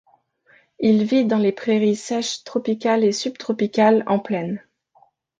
[0.79, 4.59] Il vit dans les prairies sèches tropicales et subtropicales en plaine.